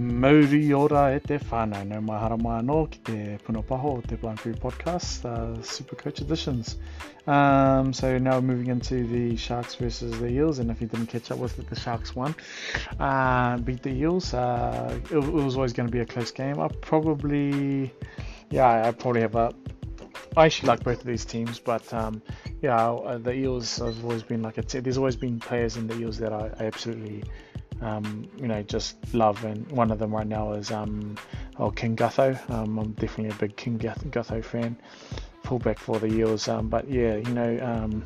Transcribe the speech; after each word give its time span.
Mauri 0.00 0.72
ora 0.72 1.14
e 1.14 1.20
te 1.20 1.36
whānau, 1.36 2.00
mahara 2.00 2.36
mai 2.40 2.62
anō 2.62 2.76
ki 2.90 3.00
te 3.04 3.16
punopaho 3.44 3.98
o 3.98 4.00
te 4.00 4.16
Blind 4.16 4.40
Free 4.40 4.54
Podcast, 4.54 5.26
uh, 5.26 5.62
Super 5.62 5.94
Coach 5.94 6.22
Editions. 6.22 6.78
Um, 7.26 7.92
so 7.92 8.16
now 8.16 8.36
we're 8.36 8.48
moving 8.52 8.68
into 8.68 9.06
the 9.06 9.36
Sharks 9.36 9.74
versus 9.74 10.18
the 10.18 10.28
Eels, 10.28 10.58
and 10.58 10.70
if 10.70 10.80
you 10.80 10.86
didn't 10.86 11.08
catch 11.08 11.30
up 11.30 11.36
with 11.36 11.58
it, 11.58 11.68
the 11.68 11.78
Sharks 11.78 12.16
won, 12.16 12.34
uh, 12.98 13.58
beat 13.58 13.82
the 13.82 13.90
Eels. 13.90 14.32
Uh, 14.32 14.98
it, 15.10 15.16
it 15.16 15.32
was 15.32 15.56
always 15.56 15.74
going 15.74 15.86
to 15.86 15.92
be 15.92 16.00
a 16.00 16.06
close 16.06 16.30
game. 16.30 16.58
I 16.58 16.68
probably, 16.80 17.92
yeah, 18.48 18.88
I 18.88 18.92
probably 18.92 19.20
have 19.20 19.34
a 19.34 19.52
I 20.36 20.46
actually 20.46 20.68
like 20.68 20.82
both 20.82 21.00
of 21.00 21.06
these 21.06 21.26
teams, 21.26 21.58
but 21.58 21.92
um, 21.92 22.22
yeah, 22.62 22.90
uh, 22.90 23.18
the 23.18 23.34
Eels 23.34 23.76
have 23.78 24.02
always 24.02 24.22
been 24.22 24.40
like 24.40 24.56
a 24.56 24.62
t- 24.62 24.80
there's 24.80 24.96
always 24.96 25.16
been 25.16 25.40
players 25.40 25.76
in 25.76 25.86
the 25.86 25.98
Eels 25.98 26.18
that 26.18 26.32
I, 26.32 26.50
I 26.58 26.64
absolutely 26.66 27.24
um, 27.80 28.28
you 28.36 28.46
know 28.46 28.62
just 28.62 28.96
love, 29.14 29.44
and 29.44 29.70
one 29.72 29.90
of 29.90 29.98
them 29.98 30.14
right 30.14 30.26
now 30.26 30.52
is 30.52 30.70
um, 30.70 31.16
oh, 31.58 31.70
King 31.70 31.96
Gutho. 31.96 32.38
Um, 32.50 32.78
I'm 32.78 32.92
definitely 32.92 33.30
a 33.30 33.38
big 33.38 33.56
King 33.56 33.78
Gutho 33.78 34.44
fan, 34.44 34.76
fullback 35.44 35.78
for 35.78 35.98
the 35.98 36.06
Eels. 36.06 36.48
Um, 36.48 36.68
but 36.68 36.88
yeah, 36.88 37.16
you 37.16 37.32
know. 37.32 37.58
Um, 37.62 38.04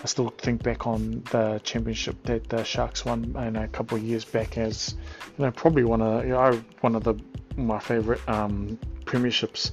I 0.00 0.06
still 0.06 0.28
think 0.28 0.62
back 0.62 0.86
on 0.86 1.24
the 1.32 1.60
championship 1.64 2.22
that 2.22 2.48
the 2.48 2.62
Sharks 2.62 3.04
won 3.04 3.34
you 3.36 3.50
know, 3.50 3.64
a 3.64 3.68
couple 3.68 3.98
of 3.98 4.04
years 4.04 4.24
back 4.24 4.56
as 4.56 4.94
you 5.36 5.44
know 5.44 5.50
probably 5.50 5.82
one 5.82 6.00
of 6.00 6.24
you 6.24 6.30
know, 6.30 6.62
one 6.82 6.94
of 6.94 7.02
the 7.02 7.14
my 7.56 7.80
favourite 7.80 8.26
um, 8.28 8.78
premierships. 9.04 9.72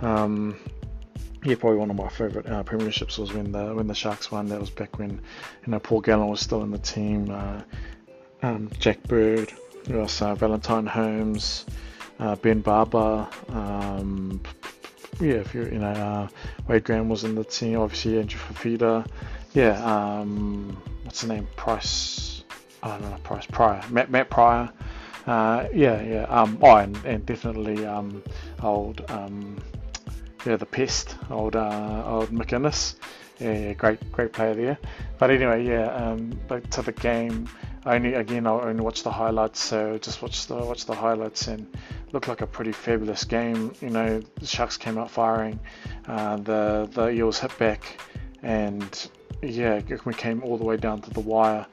Um, 0.00 0.58
yeah, 1.44 1.54
probably 1.56 1.78
one 1.78 1.90
of 1.90 1.96
my 1.96 2.08
favourite 2.08 2.48
uh, 2.48 2.62
premierships 2.64 3.18
was 3.18 3.32
when 3.32 3.52
the 3.52 3.74
when 3.74 3.86
the 3.86 3.94
Sharks 3.94 4.30
won. 4.30 4.46
That 4.46 4.58
was 4.58 4.70
back 4.70 4.98
when 4.98 5.10
you 5.10 5.70
know 5.70 5.78
Paul 5.78 6.00
Gallen 6.00 6.28
was 6.28 6.40
still 6.40 6.62
in 6.62 6.70
the 6.70 6.78
team. 6.78 7.30
Uh, 7.30 7.62
um, 8.42 8.70
Jack 8.78 9.02
Bird, 9.04 9.52
also 9.94 10.34
Valentine 10.34 10.86
Holmes, 10.86 11.66
uh, 12.18 12.36
Ben 12.36 12.60
Barba. 12.60 13.28
Um, 13.48 14.40
yeah, 15.20 15.34
if 15.34 15.54
you 15.54 15.64
you 15.64 15.78
know 15.78 15.90
uh, 15.90 16.28
Wade 16.68 16.84
Graham 16.84 17.08
was 17.08 17.24
in 17.24 17.34
the 17.34 17.44
team. 17.44 17.80
Obviously 17.80 18.18
Andrew 18.18 18.40
Fifita. 18.40 19.06
Yeah, 19.52 19.82
um, 19.84 20.80
what's 21.04 21.22
the 21.22 21.28
name? 21.28 21.48
Price. 21.56 22.44
I 22.82 22.88
don't 22.98 23.10
know, 23.10 23.16
Price 23.24 23.46
Prior. 23.46 23.82
Matt 23.90 24.10
Matt 24.10 24.30
Prior. 24.30 24.70
Uh, 25.26 25.68
yeah, 25.74 26.00
yeah. 26.02 26.22
Um, 26.24 26.58
oh, 26.62 26.76
and, 26.76 26.96
and 27.04 27.26
definitely 27.26 27.84
um, 27.84 28.22
old. 28.62 29.04
Um, 29.10 29.58
yeah, 30.46 30.56
the 30.56 30.66
pest, 30.66 31.16
old 31.30 31.56
uh, 31.56 32.04
old 32.06 32.30
McInnes. 32.30 32.94
Yeah, 33.38 33.52
yeah, 33.52 33.72
great 33.74 34.12
great 34.12 34.32
player 34.32 34.54
there. 34.54 34.78
But 35.18 35.30
anyway, 35.30 35.64
yeah, 35.66 35.92
um, 35.94 36.30
back 36.48 36.68
to 36.70 36.82
the 36.82 36.92
game. 36.92 37.48
Only 37.88 38.14
again 38.14 38.46
I 38.46 38.50
only 38.50 38.82
watched 38.82 39.04
the 39.04 39.10
highlights, 39.10 39.60
so 39.60 39.98
just 39.98 40.22
watch 40.22 40.46
the 40.46 40.56
watch 40.56 40.84
the 40.84 40.94
highlights 40.94 41.48
and 41.48 41.66
looked 42.12 42.28
like 42.28 42.40
a 42.40 42.46
pretty 42.46 42.72
fabulous 42.72 43.24
game. 43.24 43.72
You 43.80 43.90
know, 43.90 44.22
the 44.36 44.46
Sharks 44.46 44.76
came 44.76 44.98
out 44.98 45.10
firing, 45.10 45.58
uh, 46.06 46.36
the 46.36 46.88
the 46.92 47.08
Eels 47.10 47.38
hit 47.38 47.56
back, 47.58 48.00
and 48.42 49.10
yeah, 49.42 49.80
we 50.04 50.14
came 50.14 50.42
all 50.42 50.58
the 50.58 50.64
way 50.64 50.76
down 50.76 51.00
to 51.02 51.10
the 51.10 51.20
wire. 51.20 51.66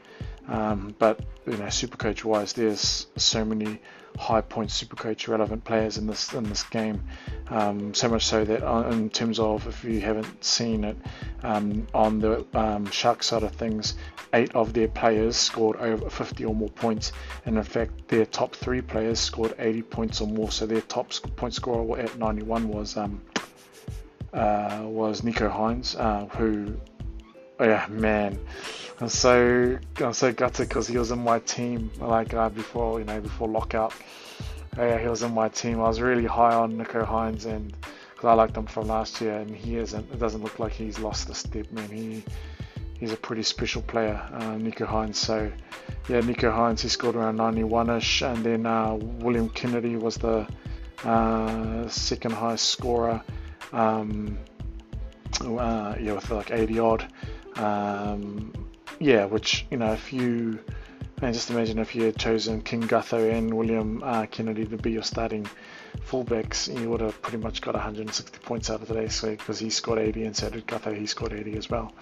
Um, 0.47 0.95
but 0.99 1.19
you 1.47 1.57
know, 1.57 1.69
super 1.69 1.97
coach 1.97 2.23
wise, 2.23 2.53
there's 2.53 3.07
so 3.15 3.43
many 3.43 3.79
high 4.17 4.41
point 4.41 4.71
super 4.71 4.95
coach 4.95 5.27
relevant 5.27 5.63
players 5.63 5.97
in 5.97 6.07
this 6.07 6.33
in 6.33 6.43
this 6.43 6.63
game. 6.63 7.03
Um, 7.49 7.93
so 7.93 8.07
much 8.07 8.25
so 8.25 8.45
that 8.45 8.63
uh, 8.63 8.89
in 8.89 9.09
terms 9.09 9.39
of 9.39 9.67
if 9.67 9.83
you 9.83 10.01
haven't 10.01 10.43
seen 10.43 10.83
it 10.83 10.97
um, 11.43 11.87
on 11.93 12.19
the 12.19 12.45
um, 12.53 12.85
Shark 12.87 13.23
side 13.23 13.43
of 13.43 13.51
things, 13.51 13.95
eight 14.33 14.53
of 14.55 14.73
their 14.73 14.87
players 14.87 15.35
scored 15.35 15.77
over 15.77 16.09
50 16.09 16.45
or 16.45 16.55
more 16.55 16.69
points, 16.69 17.11
and 17.45 17.57
in 17.57 17.63
fact 17.63 18.07
their 18.07 18.25
top 18.25 18.55
three 18.55 18.81
players 18.81 19.19
scored 19.19 19.53
80 19.59 19.81
points 19.83 20.21
or 20.21 20.27
more. 20.27 20.51
So 20.51 20.65
their 20.65 20.81
top 20.81 21.11
point 21.35 21.53
scorer 21.53 21.99
at 21.99 22.17
91 22.17 22.69
was 22.69 22.97
um, 22.97 23.21
uh, 24.33 24.81
was 24.83 25.21
Nicho 25.21 25.51
Hynes, 25.51 25.95
uh, 25.99 26.25
who 26.37 26.75
yeah 27.59 27.87
man 27.89 28.37
I'm 29.01 29.09
so 29.09 29.77
I'm 29.97 30.13
so 30.13 30.31
gutted 30.31 30.69
because 30.69 30.87
he 30.87 30.97
was 30.97 31.11
in 31.11 31.19
my 31.19 31.39
team 31.39 31.91
like 31.99 32.33
uh, 32.33 32.49
before 32.49 32.99
you 32.99 33.05
know 33.05 33.19
before 33.19 33.49
lockout. 33.49 33.93
Yeah, 34.77 34.97
he 34.97 35.07
was 35.07 35.23
in 35.23 35.33
my 35.33 35.49
team. 35.49 35.79
I 35.79 35.87
was 35.87 35.99
really 36.01 36.25
high 36.25 36.53
on 36.53 36.73
Nicho 36.73 37.05
Hynes 37.05 37.45
and 37.45 37.75
because 38.11 38.25
I 38.25 38.33
liked 38.33 38.55
him 38.55 38.65
from 38.65 38.87
last 38.87 39.19
year, 39.19 39.37
and 39.37 39.53
he 39.53 39.77
isn't. 39.77 40.11
It 40.11 40.19
doesn't 40.19 40.41
look 40.41 40.59
like 40.59 40.71
he's 40.71 40.99
lost 40.99 41.29
a 41.29 41.35
step, 41.35 41.69
man. 41.71 41.89
He 41.89 42.23
he's 42.97 43.11
a 43.11 43.17
pretty 43.17 43.43
special 43.43 43.81
player, 43.81 44.21
uh, 44.33 44.55
Nicho 44.55 44.87
Hynes. 44.87 45.15
So 45.15 45.51
yeah, 46.07 46.21
Nicho 46.21 46.51
Hynes 46.51 46.79
he 46.81 46.87
scored 46.87 47.17
around 47.17 47.37
91ish, 47.37 48.25
and 48.25 48.45
then 48.45 48.65
uh, 48.65 48.93
William 48.93 49.49
Kennedy 49.49 49.97
was 49.97 50.15
the 50.17 50.47
uh, 51.03 51.87
second 51.89 52.31
highest 52.31 52.69
scorer. 52.69 53.21
Um, 53.73 54.37
uh, 55.41 55.95
yeah, 55.99 56.13
with 56.13 56.29
like 56.31 56.51
80 56.51 56.79
odd. 56.79 57.13
Um, 57.57 58.64
yeah, 58.99 59.25
which 59.25 59.65
you 59.69 59.77
know, 59.77 59.93
if 59.93 60.11
you 60.13 60.59
and 61.21 61.33
just 61.33 61.49
imagine 61.49 61.79
if 61.79 61.95
you 61.95 62.03
had 62.03 62.17
chosen 62.17 62.61
King 62.61 62.83
Gutho 62.83 63.31
and 63.31 63.53
William 63.53 64.03
uh, 64.03 64.25
Kennedy 64.25 64.65
to 64.65 64.77
be 64.77 64.91
your 64.91 65.03
starting 65.03 65.47
fullbacks, 66.07 66.67
you 66.67 66.89
would 66.89 66.99
have 66.99 67.21
pretty 67.21 67.37
much 67.37 67.61
got 67.61 67.73
160 67.73 68.37
points 68.39 68.69
out 68.69 68.81
of 68.81 68.87
today. 68.87 69.07
So 69.07 69.31
because 69.31 69.57
he 69.57 69.69
scored 69.69 69.99
80 69.99 70.25
and 70.25 70.35
so 70.35 70.49
did 70.49 70.67
Gutho, 70.67 70.95
he 70.95 71.05
scored 71.05 71.31
80 71.31 71.57
as 71.57 71.69
well. 71.69 71.93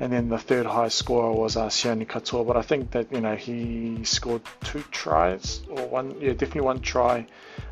And 0.00 0.12
then 0.12 0.28
the 0.30 0.38
third 0.38 0.64
highest 0.64 0.96
scorer 0.96 1.32
was 1.32 1.56
uh, 1.56 1.66
Sione 1.66 2.06
Katoa, 2.06 2.46
but 2.46 2.56
I 2.56 2.62
think 2.62 2.90
that 2.92 3.12
you 3.12 3.20
know 3.20 3.36
he 3.36 4.02
scored 4.04 4.42
two 4.64 4.82
tries 4.90 5.60
or 5.68 5.86
one, 5.86 6.18
yeah, 6.20 6.32
definitely 6.32 6.62
one 6.62 6.80
try 6.80 7.26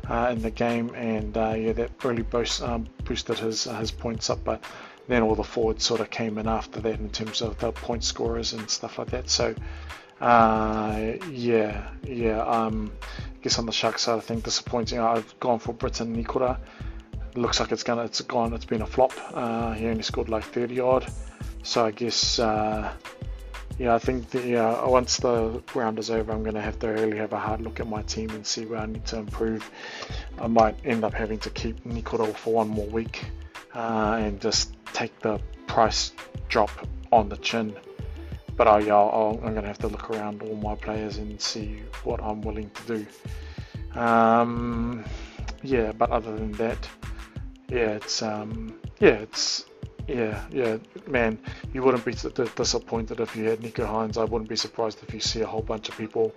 uh, 0.07 0.29
in 0.31 0.41
the 0.41 0.51
game, 0.51 0.93
and 0.93 1.35
uh, 1.35 1.55
yeah, 1.57 1.73
that 1.73 1.91
really 2.03 2.21
boost, 2.21 2.61
um, 2.61 2.87
boosted 3.03 3.39
his 3.39 3.63
his 3.63 3.91
points 3.91 4.29
up. 4.29 4.43
But 4.43 4.63
then 5.07 5.23
all 5.23 5.35
the 5.35 5.43
forwards 5.43 5.83
sort 5.83 6.01
of 6.01 6.09
came 6.09 6.37
in 6.37 6.47
after 6.47 6.79
that 6.81 6.99
in 6.99 7.09
terms 7.09 7.41
of 7.41 7.57
the 7.59 7.71
point 7.71 8.03
scorers 8.03 8.53
and 8.53 8.69
stuff 8.69 8.97
like 8.97 9.09
that. 9.11 9.29
So, 9.29 9.55
uh, 10.19 11.13
yeah, 11.29 11.89
yeah. 12.03 12.41
Um, 12.43 12.91
I 13.03 13.43
guess 13.43 13.57
on 13.57 13.65
the 13.65 13.71
Shark 13.71 13.97
side, 13.97 14.17
I 14.17 14.21
think 14.21 14.43
disappointing. 14.43 14.99
I've 14.99 15.39
gone 15.39 15.59
for 15.59 15.73
Briton 15.73 16.15
Nikora. 16.15 16.59
Looks 17.35 17.59
like 17.59 17.71
it's 17.71 17.83
gonna, 17.83 18.03
it's 18.03 18.21
gone. 18.21 18.53
It's 18.53 18.65
been 18.65 18.81
a 18.81 18.85
flop. 18.85 19.13
Uh, 19.33 19.73
he 19.73 19.87
only 19.87 20.03
scored 20.03 20.29
like 20.29 20.43
30 20.43 20.79
odd. 20.79 21.11
So 21.63 21.85
I 21.85 21.91
guess, 21.91 22.39
uh, 22.39 22.93
yeah, 23.79 23.95
I 23.95 23.99
think 23.99 24.29
the, 24.29 24.47
yeah, 24.47 24.85
once 24.85 25.17
the 25.17 25.63
round 25.73 25.97
is 25.97 26.11
over, 26.11 26.31
I'm 26.31 26.43
gonna 26.43 26.61
have 26.61 26.77
to 26.79 26.87
really 26.87 27.17
have 27.17 27.33
a 27.33 27.39
hard 27.39 27.61
look 27.61 27.79
at 27.79 27.87
my 27.87 28.03
team 28.03 28.29
and 28.31 28.45
see 28.45 28.65
where 28.65 28.79
I 28.79 28.85
need 28.85 29.05
to 29.07 29.17
improve. 29.17 29.69
I 30.39 30.47
might 30.47 30.75
end 30.85 31.03
up 31.03 31.13
having 31.13 31.39
to 31.39 31.49
keep 31.49 31.83
Nikora 31.83 32.35
for 32.35 32.53
one 32.53 32.67
more 32.67 32.87
week 32.87 33.25
uh, 33.75 34.17
and 34.19 34.39
just 34.41 34.75
take 34.93 35.17
the 35.19 35.39
price 35.67 36.13
drop 36.49 36.71
on 37.11 37.29
the 37.29 37.37
chin. 37.37 37.75
But 38.57 38.67
I, 38.67 38.79
i 38.79 39.29
am 39.31 39.39
going 39.39 39.55
to 39.55 39.67
have 39.67 39.79
to 39.79 39.87
look 39.87 40.09
around 40.09 40.41
all 40.43 40.55
my 40.55 40.75
players 40.75 41.17
and 41.17 41.39
see 41.41 41.81
what 42.03 42.21
I'm 42.21 42.41
willing 42.41 42.69
to 42.69 42.97
do. 42.97 43.99
Um, 43.99 45.03
yeah, 45.63 45.91
but 45.91 46.09
other 46.11 46.35
than 46.35 46.51
that, 46.53 46.87
yeah, 47.69 47.91
it's 47.91 48.21
um, 48.21 48.77
yeah, 48.99 49.09
it's 49.09 49.65
yeah, 50.07 50.43
yeah, 50.51 50.77
man. 51.07 51.39
You 51.73 51.83
wouldn't 51.83 52.05
be 52.05 52.13
disappointed 52.13 53.19
if 53.19 53.35
you 53.35 53.45
had 53.45 53.59
Nicho 53.61 53.87
Hynes. 53.87 54.17
I 54.17 54.25
wouldn't 54.25 54.49
be 54.49 54.55
surprised 54.55 54.99
if 55.03 55.13
you 55.13 55.19
see 55.19 55.41
a 55.41 55.47
whole 55.47 55.61
bunch 55.61 55.89
of 55.89 55.97
people 55.97 56.33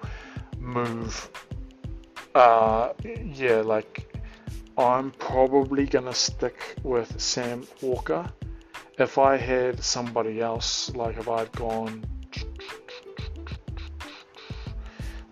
move. 0.59 1.28
Uh, 2.34 2.93
yeah, 3.05 3.61
like 3.61 4.13
I'm 4.77 5.12
probably 5.12 5.87
gonna 5.87 6.15
stick 6.15 6.77
with 6.83 7.21
Sam 7.21 7.67
Walker 7.81 8.33
if 8.99 9.19
I 9.19 9.37
had 9.37 9.83
somebody 9.83 10.41
else, 10.41 10.95
like 10.95 11.17
if 11.17 11.29
I'd 11.29 11.51
gone 11.53 12.05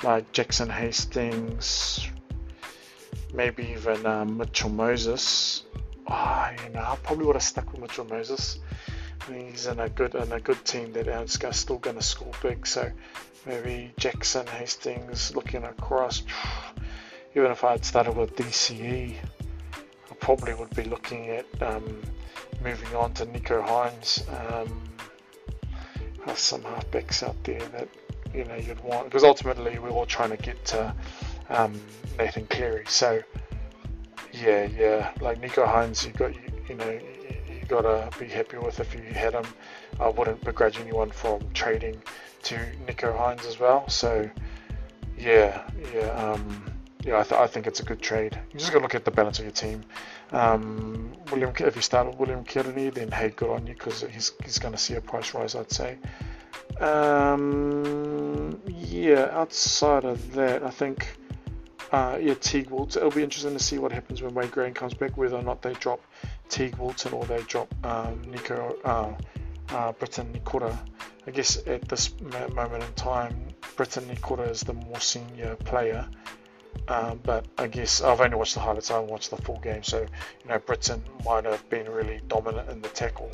like 0.02 0.32
Jackson 0.32 0.68
Hastings, 0.68 2.08
maybe 3.32 3.68
even 3.68 4.04
um, 4.04 4.36
Mitchell 4.36 4.70
Moses, 4.70 5.64
oh, 6.08 6.50
you 6.64 6.70
know, 6.70 6.80
I 6.80 6.96
probably 7.02 7.26
would 7.26 7.36
have 7.36 7.42
stuck 7.42 7.70
with 7.72 7.80
Mitchell 7.80 8.06
Moses. 8.06 8.58
I 9.28 9.34
he's 9.34 9.66
in 9.66 9.78
a 9.78 9.88
good 9.88 10.16
in 10.16 10.32
a 10.32 10.40
good 10.40 10.64
team 10.64 10.92
that 10.94 11.06
is 11.06 11.56
still 11.56 11.78
going 11.78 11.94
to 11.94 12.02
score 12.02 12.32
big. 12.42 12.66
So 12.66 12.90
maybe 13.46 13.92
Jackson 13.96 14.46
Hastings 14.48 15.36
looking 15.36 15.62
across. 15.62 16.24
Even 17.34 17.50
if 17.50 17.64
I 17.64 17.72
had 17.72 17.84
started 17.84 18.16
with 18.16 18.36
DCE, 18.36 19.16
I 20.10 20.14
probably 20.20 20.54
would 20.54 20.74
be 20.76 20.84
looking 20.84 21.30
at 21.30 21.46
um, 21.62 22.02
moving 22.62 22.94
on 22.94 23.14
to 23.14 23.26
Nicho 23.26 23.66
Hynes. 23.66 24.22
um, 24.28 24.82
have 26.24 26.38
some 26.38 26.62
halfbacks 26.62 27.22
out 27.22 27.42
there 27.44 27.60
that 27.68 27.88
you 28.34 28.44
know 28.44 28.54
you'd 28.54 28.82
want 28.84 29.04
because 29.04 29.24
ultimately 29.24 29.78
we're 29.78 29.90
all 29.90 30.06
trying 30.06 30.30
to 30.30 30.36
get 30.36 30.64
to 30.64 30.94
um, 31.50 31.80
Nathan 32.18 32.46
Cleary. 32.46 32.84
So 32.88 33.22
yeah, 34.32 34.64
yeah, 34.64 35.10
like 35.20 35.40
Nicho 35.40 35.66
Hynes, 35.66 36.06
you 36.06 36.12
got 36.12 36.34
you, 36.34 36.40
you 36.68 36.74
know 36.76 36.88
you, 36.90 37.36
you 37.48 37.66
gotta 37.66 38.08
be 38.18 38.26
happy 38.26 38.58
with 38.58 38.80
if 38.80 38.94
you 38.94 39.02
had 39.02 39.34
him. 39.34 39.44
I 40.00 40.08
wouldn't 40.08 40.42
begrudge 40.44 40.78
anyone 40.78 41.10
from 41.10 41.40
trading 41.52 42.00
to 42.44 42.56
Nicho 42.86 43.16
Hynes 43.16 43.44
as 43.46 43.58
well. 43.58 43.88
So 43.88 44.28
yeah, 45.18 45.68
yeah. 45.94 46.08
Um, 46.10 46.71
yeah, 47.04 47.18
I, 47.18 47.22
th- 47.22 47.40
I, 47.40 47.46
think 47.46 47.66
it's 47.66 47.80
a 47.80 47.84
good 47.84 48.00
trade. 48.00 48.38
You 48.52 48.58
just 48.58 48.72
got 48.72 48.78
to 48.78 48.82
look 48.82 48.94
at 48.94 49.04
the 49.04 49.10
balance 49.10 49.38
of 49.38 49.44
your 49.44 49.52
team. 49.52 49.82
Um, 50.30 51.12
William, 51.30 51.52
if 51.58 51.76
you 51.76 51.82
start 51.82 52.06
with 52.06 52.16
William 52.18 52.44
Kearney, 52.44 52.90
then 52.90 53.10
hey, 53.10 53.30
good 53.30 53.50
on 53.50 53.66
you 53.66 53.74
because 53.74 54.04
he's 54.12 54.32
he's 54.44 54.58
going 54.58 54.72
to 54.72 54.78
see 54.78 54.94
a 54.94 55.00
price 55.00 55.34
rise, 55.34 55.54
I'd 55.54 55.70
say. 55.70 55.98
Um, 56.80 58.60
yeah, 58.66 59.28
outside 59.32 60.04
of 60.04 60.32
that, 60.34 60.62
I 60.62 60.70
think 60.70 61.16
uh, 61.92 62.18
yeah, 62.20 62.34
Teig 62.34 62.70
Wilton. 62.70 63.00
It'll 63.00 63.10
be 63.14 63.22
interesting 63.22 63.52
to 63.52 63.62
see 63.62 63.78
what 63.78 63.92
happens 63.92 64.22
when 64.22 64.34
Wade 64.34 64.50
Graham 64.50 64.72
comes 64.72 64.94
back, 64.94 65.16
whether 65.16 65.36
or 65.36 65.42
not 65.42 65.60
they 65.60 65.74
drop 65.74 66.00
Teig 66.48 66.78
Wilton 66.78 67.12
or 67.12 67.24
they 67.26 67.42
drop 67.42 67.72
um, 67.84 68.22
Nico 68.30 68.76
uh, 68.84 69.14
uh. 69.74 69.92
I 71.24 71.30
guess 71.30 71.66
at 71.66 71.88
this 71.88 72.14
moment 72.20 72.82
in 72.82 72.92
time, 72.94 73.48
Briton 73.76 74.04
Nikora 74.04 74.50
is 74.50 74.62
the 74.62 74.72
more 74.72 75.00
senior 75.00 75.54
player. 75.56 76.08
Um, 76.88 77.20
but 77.22 77.46
I 77.58 77.68
guess 77.68 78.02
I've 78.02 78.20
only 78.20 78.36
watched 78.36 78.54
the 78.54 78.60
highlights. 78.60 78.90
I 78.90 78.94
haven't 78.94 79.10
watched 79.10 79.30
the 79.30 79.36
full 79.36 79.60
game, 79.60 79.82
so 79.82 80.00
you 80.00 80.48
know 80.48 80.58
Briton 80.58 81.02
might 81.24 81.44
have 81.44 81.68
been 81.70 81.88
really 81.88 82.20
dominant 82.28 82.68
in 82.68 82.82
the 82.82 82.88
tackle. 82.88 83.30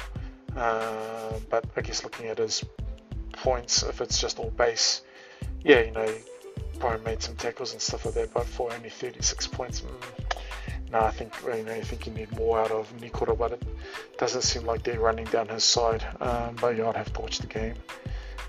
Uh, 0.56 1.32
but 1.50 1.64
I 1.76 1.80
guess 1.80 2.04
looking 2.04 2.26
at 2.26 2.38
his 2.38 2.64
points, 3.32 3.82
if 3.82 4.00
it's 4.00 4.20
just 4.20 4.38
all 4.38 4.50
base, 4.50 5.02
yeah, 5.62 5.80
you 5.80 5.92
know, 5.92 6.12
probably 6.78 7.04
made 7.04 7.22
some 7.22 7.36
tackles 7.36 7.72
and 7.72 7.80
stuff 7.80 8.04
like 8.04 8.14
that. 8.14 8.34
But 8.34 8.46
for 8.46 8.72
only 8.72 8.90
36 8.90 9.46
points, 9.48 9.80
mm, 9.80 9.90
no, 10.92 11.00
I 11.00 11.10
think 11.10 11.34
you 11.44 11.64
know 11.64 11.72
I 11.72 11.82
think 11.82 12.06
you 12.06 12.12
need 12.12 12.30
more 12.36 12.60
out 12.60 12.70
of 12.70 12.92
Nikora, 12.98 13.36
but 13.36 13.52
it 13.52 13.62
doesn't 14.18 14.42
seem 14.42 14.64
like 14.64 14.82
they're 14.82 15.00
running 15.00 15.26
down 15.26 15.48
his 15.48 15.64
side. 15.64 16.04
Um, 16.20 16.56
but 16.60 16.76
yeah, 16.76 16.88
I'd 16.88 16.96
have 16.96 17.12
to 17.14 17.20
watch 17.20 17.38
the 17.38 17.46
game. 17.46 17.74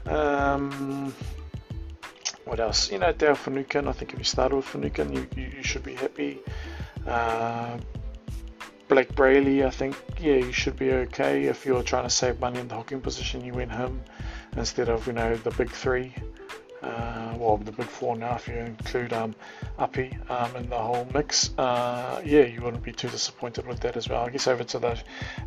Um, 0.05 1.13
what 2.49 2.59
else? 2.59 2.91
You 2.91 2.97
know, 2.97 3.11
Dale 3.11 3.35
Finucane. 3.35 3.87
I 3.87 3.91
think 3.91 4.13
if 4.13 4.19
you 4.19 4.25
start 4.25 4.51
with 4.51 4.65
Finucane, 4.65 5.13
you, 5.13 5.27
you, 5.35 5.51
you 5.57 5.63
should 5.63 5.83
be 5.83 5.93
happy. 5.93 6.39
Uh, 7.07 7.77
Blayke 8.89 9.13
Brailey, 9.13 9.63
I 9.65 9.69
think, 9.69 9.95
yeah, 10.19 10.37
you 10.37 10.51
should 10.51 10.75
be 10.75 10.91
okay. 10.91 11.43
If 11.43 11.63
you're 11.63 11.83
trying 11.83 12.05
to 12.05 12.09
save 12.09 12.39
money 12.39 12.59
in 12.59 12.67
the 12.67 12.75
hooking 12.75 13.01
position, 13.01 13.45
you 13.45 13.53
win 13.53 13.69
him 13.69 14.01
instead 14.57 14.89
of, 14.89 15.05
you 15.05 15.13
know, 15.13 15.35
the 15.35 15.51
big 15.51 15.69
three. 15.69 16.11
Uh, 16.81 17.35
well, 17.37 17.57
the 17.57 17.71
big 17.71 17.85
four 17.85 18.15
now, 18.15 18.35
if 18.35 18.47
you 18.47 18.55
include 18.55 19.13
um, 19.13 19.35
Uppy 19.77 20.17
um, 20.29 20.55
in 20.55 20.69
the 20.69 20.77
whole 20.77 21.07
mix. 21.13 21.51
Uh, 21.57 22.21
yeah, 22.25 22.45
you 22.45 22.61
wouldn't 22.61 22.81
be 22.81 22.93
too 22.93 23.09
disappointed 23.09 23.67
with 23.67 23.79
that 23.81 23.95
as 23.97 24.09
well. 24.09 24.25
I 24.25 24.29
guess 24.29 24.47
over 24.47 24.63
to 24.63 24.79
the 24.79 24.99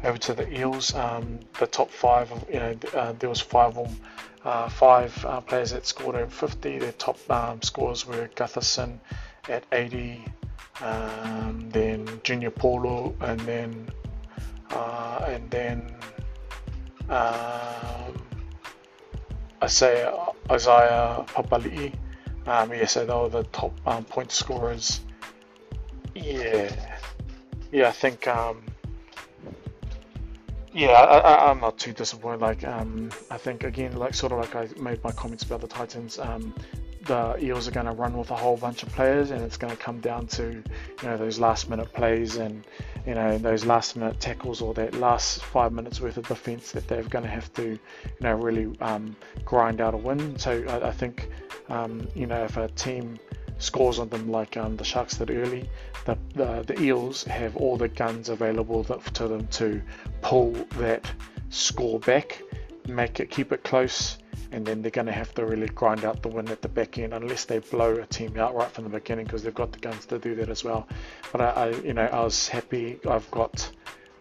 over 0.04 0.18
to 0.18 0.34
the 0.34 0.60
Eels, 0.60 0.94
um, 0.94 1.40
the 1.58 1.66
top 1.66 1.90
five, 1.90 2.30
you 2.52 2.60
know, 2.60 2.76
uh, 2.94 3.12
there 3.18 3.30
was 3.30 3.40
five 3.40 3.76
of 3.78 3.88
them 3.88 3.96
uh, 4.44 4.68
five 4.68 5.24
uh, 5.24 5.40
players 5.40 5.70
that 5.70 5.86
scored 5.86 6.16
over 6.16 6.30
50. 6.30 6.78
Their 6.78 6.92
top 6.92 7.18
um, 7.30 7.62
scores 7.62 8.06
were 8.06 8.28
Gutherson 8.34 8.98
at 9.48 9.64
80, 9.72 10.24
um, 10.80 11.68
then 11.70 12.20
Junior 12.22 12.50
Paulo, 12.50 13.14
and 13.20 13.40
then 13.40 13.88
uh, 14.70 15.24
and 15.28 15.50
then 15.50 15.94
um, 17.08 18.14
I 19.60 19.66
say 19.66 20.10
Isaiah 20.50 21.24
Papali'i. 21.28 21.92
Um, 22.46 22.72
yeah, 22.72 22.86
so 22.86 23.06
they 23.06 23.14
were 23.14 23.28
the 23.28 23.44
top 23.44 23.72
um, 23.86 24.04
point 24.04 24.32
scorers. 24.32 25.00
Yeah, 26.14 26.74
yeah, 27.70 27.88
I 27.88 27.92
think 27.92 28.26
um, 28.26 28.62
yeah, 30.72 30.92
I, 30.92 31.50
am 31.50 31.60
not 31.60 31.78
too 31.78 31.92
disappointed. 31.92 32.40
Like, 32.40 32.64
um, 32.64 33.10
I 33.30 33.36
think 33.36 33.64
again, 33.64 33.96
like 33.96 34.14
sort 34.14 34.32
of 34.32 34.38
like 34.38 34.54
I 34.54 34.68
made 34.80 35.02
my 35.04 35.12
comments 35.12 35.44
about 35.44 35.60
the 35.60 35.68
Titans. 35.68 36.18
Um, 36.18 36.54
the 37.04 37.36
Eels 37.42 37.66
are 37.66 37.72
going 37.72 37.86
to 37.86 37.92
run 37.92 38.16
with 38.16 38.30
a 38.30 38.36
whole 38.36 38.56
bunch 38.56 38.82
of 38.82 38.88
players, 38.90 39.30
and 39.30 39.42
it's 39.42 39.56
going 39.56 39.72
to 39.74 39.76
come 39.76 40.00
down 40.00 40.26
to 40.28 40.44
you 40.52 41.08
know 41.08 41.16
those 41.16 41.38
last 41.38 41.68
minute 41.68 41.92
plays 41.92 42.36
and 42.36 42.64
you 43.06 43.14
know 43.14 43.38
those 43.38 43.64
last 43.64 43.96
minute 43.96 44.20
tackles 44.20 44.62
or 44.62 44.72
that 44.74 44.94
last 44.94 45.42
five 45.42 45.72
minutes 45.72 46.00
worth 46.00 46.16
of 46.16 46.28
defence 46.28 46.72
that 46.72 46.86
they're 46.86 47.02
going 47.02 47.24
to 47.24 47.30
have 47.30 47.52
to 47.54 47.72
you 47.72 47.78
know 48.20 48.34
really 48.34 48.76
um, 48.80 49.16
grind 49.44 49.80
out 49.80 49.94
a 49.94 49.96
win. 49.96 50.38
So 50.38 50.64
I, 50.68 50.88
I 50.88 50.92
think 50.92 51.28
um, 51.68 52.06
you 52.14 52.26
know 52.26 52.44
if 52.44 52.56
a 52.56 52.68
team 52.68 53.18
scores 53.62 53.98
on 53.98 54.08
them 54.08 54.30
like 54.30 54.56
um, 54.56 54.76
the 54.76 54.84
Sharks 54.84 55.16
did 55.16 55.30
early. 55.30 55.68
The, 56.04 56.18
the, 56.34 56.64
the 56.66 56.82
Eels 56.82 57.24
have 57.24 57.56
all 57.56 57.76
the 57.76 57.88
guns 57.88 58.28
available 58.28 58.84
to 58.84 59.28
them 59.28 59.46
to 59.48 59.80
pull 60.20 60.52
that 60.78 61.08
score 61.50 62.00
back, 62.00 62.42
make 62.88 63.20
it 63.20 63.30
keep 63.30 63.52
it 63.52 63.62
close, 63.62 64.18
and 64.50 64.66
then 64.66 64.82
they're 64.82 64.90
going 64.90 65.06
to 65.06 65.12
have 65.12 65.32
to 65.34 65.46
really 65.46 65.68
grind 65.68 66.04
out 66.04 66.22
the 66.22 66.28
win 66.28 66.48
at 66.48 66.60
the 66.60 66.68
back 66.68 66.98
end 66.98 67.14
unless 67.14 67.44
they 67.44 67.60
blow 67.60 67.94
a 67.94 68.06
team 68.06 68.36
out 68.38 68.54
right 68.54 68.70
from 68.70 68.84
the 68.84 68.90
beginning 68.90 69.24
because 69.24 69.42
they've 69.42 69.54
got 69.54 69.70
the 69.70 69.78
guns 69.78 70.06
to 70.06 70.18
do 70.18 70.34
that 70.34 70.48
as 70.48 70.64
well. 70.64 70.88
But 71.30 71.40
I, 71.40 71.48
I 71.48 71.68
you 71.82 71.94
know, 71.94 72.06
I 72.06 72.20
was 72.20 72.48
happy. 72.48 72.98
I've 73.08 73.30
got 73.30 73.70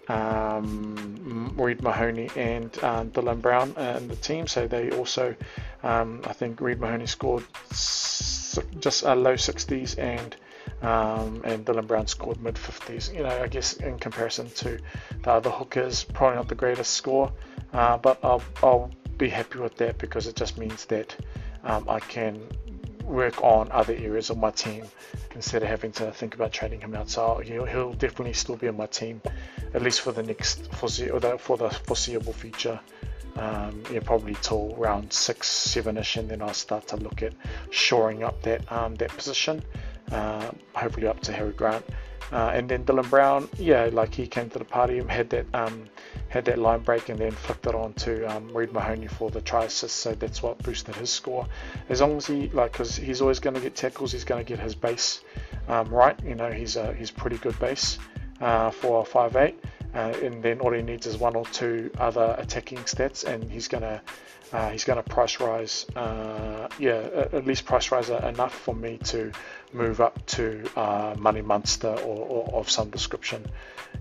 um, 0.07 1.53
Reed 1.57 1.81
Mahoney 1.81 2.29
and 2.35 2.71
uh, 2.81 3.05
Dylan 3.05 3.41
Brown 3.41 3.73
in 3.77 4.07
the 4.07 4.15
team, 4.15 4.45
so 4.47 4.67
they 4.67 4.91
also, 4.91 5.35
um, 5.83 6.21
I 6.25 6.33
think 6.33 6.61
Reed 6.61 6.79
Mahoney 6.79 7.07
scored 7.07 7.43
just 8.79 9.03
a 9.03 9.15
low 9.15 9.35
60s 9.35 9.97
and 9.97 10.35
um, 10.81 11.41
and 11.43 11.65
Dylan 11.65 11.87
Brown 11.87 12.07
scored 12.07 12.41
mid 12.41 12.55
50s. 12.55 13.13
You 13.13 13.23
know, 13.23 13.29
I 13.29 13.47
guess 13.47 13.73
in 13.73 13.99
comparison 13.99 14.49
to 14.49 14.79
the 15.23 15.31
other 15.31 15.49
hookers, 15.49 16.03
probably 16.03 16.37
not 16.37 16.47
the 16.47 16.55
greatest 16.55 16.93
score, 16.93 17.31
uh, 17.73 17.97
but 17.97 18.19
I'll, 18.23 18.43
I'll 18.63 18.91
be 19.17 19.29
happy 19.29 19.59
with 19.59 19.75
that 19.77 19.97
because 19.97 20.27
it 20.27 20.35
just 20.35 20.57
means 20.57 20.85
that 20.85 21.15
um, 21.63 21.87
I 21.87 21.99
can 21.99 22.41
work 23.03 23.43
on 23.43 23.71
other 23.71 23.93
areas 23.93 24.29
of 24.29 24.37
my 24.37 24.51
team 24.51 24.85
instead 25.35 25.63
of 25.63 25.69
having 25.69 25.91
to 25.91 26.11
think 26.11 26.35
about 26.35 26.51
trading 26.51 26.81
him 26.81 26.95
out. 26.95 27.09
So 27.09 27.41
he'll, 27.43 27.65
he'll 27.65 27.93
definitely 27.93 28.33
still 28.33 28.55
be 28.55 28.67
on 28.67 28.77
my 28.77 28.87
team, 28.87 29.21
at 29.73 29.81
least 29.81 30.01
for 30.01 30.11
the 30.11 30.23
next 30.23 30.71
foresee- 30.73 31.09
or 31.09 31.19
the, 31.19 31.37
for 31.37 31.57
the 31.57 31.69
foreseeable 31.69 32.33
future 32.33 32.79
um, 33.37 33.83
yeah, 33.91 33.99
probably 34.03 34.35
till 34.41 34.75
round 34.75 35.11
six, 35.11 35.47
seven-ish, 35.47 36.17
and 36.17 36.29
then 36.29 36.41
I'll 36.41 36.53
start 36.53 36.87
to 36.89 36.97
look 36.97 37.21
at 37.21 37.33
shoring 37.69 38.23
up 38.23 38.41
that 38.43 38.69
um, 38.71 38.95
that 38.95 39.09
position. 39.09 39.63
Uh, 40.11 40.51
hopefully 40.73 41.07
up 41.07 41.19
to 41.21 41.31
Harry 41.31 41.53
Grant, 41.53 41.85
uh, 42.31 42.51
and 42.53 42.67
then 42.67 42.83
Dylan 42.83 43.09
Brown. 43.09 43.47
Yeah, 43.57 43.89
like 43.93 44.13
he 44.13 44.27
came 44.27 44.49
to 44.49 44.59
the 44.59 44.65
party, 44.65 45.01
had 45.07 45.29
that 45.29 45.45
um, 45.53 45.85
had 46.29 46.45
that 46.45 46.57
line 46.57 46.81
break, 46.81 47.09
and 47.09 47.17
then 47.17 47.31
flicked 47.31 47.65
it 47.65 47.75
on 47.75 47.93
to 47.93 48.25
um, 48.25 48.55
Reed 48.55 48.73
Mahoney 48.73 49.07
for 49.07 49.29
the 49.29 49.41
try 49.41 49.65
assist. 49.65 49.95
So 49.97 50.13
that's 50.13 50.43
what 50.43 50.61
boosted 50.63 50.95
his 50.95 51.09
score. 51.09 51.47
As 51.89 52.01
long 52.01 52.17
as 52.17 52.27
he 52.27 52.49
like, 52.49 52.73
because 52.73 52.95
he's 52.95 53.21
always 53.21 53.39
going 53.39 53.55
to 53.55 53.61
get 53.61 53.75
tackles, 53.75 54.11
he's 54.11 54.25
going 54.25 54.43
to 54.43 54.47
get 54.47 54.59
his 54.59 54.75
base 54.75 55.21
um, 55.67 55.87
right. 55.89 56.19
You 56.23 56.35
know, 56.35 56.51
he's 56.51 56.75
a 56.75 56.93
he's 56.93 57.11
pretty 57.11 57.37
good 57.37 57.57
base 57.59 57.97
uh, 58.41 58.71
for 58.71 59.05
five 59.05 59.35
eight 59.37 59.57
uh, 59.93 60.13
and 60.21 60.41
then 60.41 60.59
all 60.59 60.71
he 60.71 60.81
needs 60.81 61.05
is 61.05 61.17
one 61.17 61.35
or 61.35 61.45
two 61.45 61.91
other 61.97 62.35
attacking 62.37 62.79
stats, 62.79 63.23
and 63.23 63.49
he's 63.51 63.67
gonna 63.67 64.01
uh, 64.53 64.69
he's 64.69 64.83
gonna 64.83 65.03
price 65.03 65.39
rise. 65.39 65.85
Uh, 65.95 66.67
yeah, 66.79 67.27
at 67.33 67.45
least 67.45 67.65
price 67.65 67.91
rise 67.91 68.09
enough 68.09 68.53
for 68.53 68.75
me 68.75 68.97
to 68.99 69.31
move 69.73 70.01
up 70.01 70.25
to 70.25 70.69
uh, 70.75 71.15
money 71.17 71.41
monster 71.41 71.89
or, 71.89 72.25
or, 72.25 72.59
of 72.59 72.69
some 72.69 72.89
description. 72.89 73.45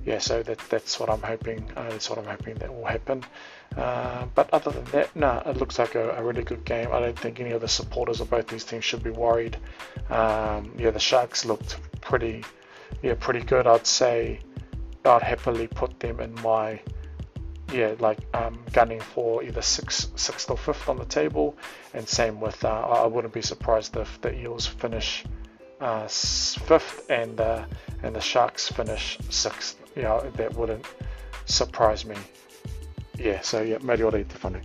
Yeah, 0.04 0.18
so 0.18 0.42
that 0.42 0.58
that's 0.70 0.98
what 0.98 1.10
I'm 1.10 1.22
hoping. 1.22 1.68
Uh, 1.76 1.90
that's 1.90 2.08
what 2.08 2.18
I'm 2.18 2.24
hoping 2.24 2.54
that 2.56 2.72
will 2.74 2.86
happen. 2.86 3.24
Uh, 3.76 4.26
but 4.34 4.50
other 4.52 4.70
than 4.70 4.84
that, 4.86 5.14
no, 5.14 5.34
nah, 5.34 5.50
it 5.50 5.56
looks 5.56 5.78
like 5.78 5.94
a, 5.94 6.10
a, 6.10 6.22
really 6.22 6.42
good 6.42 6.64
game. 6.64 6.88
I 6.92 6.98
don't 6.98 7.18
think 7.18 7.38
any 7.38 7.52
of 7.52 7.60
the 7.60 7.68
supporters 7.68 8.20
of 8.20 8.28
both 8.28 8.48
these 8.48 8.64
teams 8.64 8.84
should 8.84 9.02
be 9.02 9.10
worried. 9.10 9.56
Um, 10.08 10.72
yeah, 10.76 10.90
the 10.90 10.98
Sharks 10.98 11.44
looked 11.44 11.76
pretty, 12.00 12.44
yeah, 13.02 13.14
pretty 13.14 13.40
good. 13.40 13.68
I'd 13.68 13.86
say 13.86 14.40
I'd 15.04 15.22
happily 15.22 15.66
put 15.66 15.98
them 16.00 16.20
in 16.20 16.34
my 16.42 16.80
yeah 17.72 17.94
like 18.00 18.18
um, 18.34 18.62
gunning 18.72 19.00
for 19.00 19.42
either 19.42 19.62
sixth, 19.62 20.18
sixth 20.18 20.50
or 20.50 20.56
fifth 20.56 20.88
on 20.88 20.96
the 20.96 21.04
table, 21.04 21.56
and 21.94 22.08
same 22.08 22.40
with 22.40 22.64
uh, 22.64 22.68
I 22.68 23.06
wouldn't 23.06 23.32
be 23.32 23.42
surprised 23.42 23.96
if 23.96 24.20
the 24.20 24.34
Eels 24.38 24.66
finish 24.66 25.24
uh, 25.80 26.06
fifth 26.06 27.08
and 27.10 27.40
uh, 27.40 27.64
and 28.02 28.14
the 28.14 28.20
Sharks 28.20 28.68
finish 28.68 29.18
sixth. 29.30 29.78
You 29.96 30.02
know 30.02 30.20
that 30.36 30.54
wouldn't 30.54 30.84
surprise 31.46 32.04
me. 32.04 32.16
Yeah, 33.18 33.40
so 33.40 33.62
yeah, 33.62 33.78
Mario 33.82 34.10
Te 34.10 34.24
Whanu. 34.24 34.62